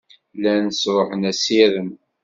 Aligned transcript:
Llan 0.37 0.65
sṛuḥen 0.79 1.21
assirem. 1.31 1.91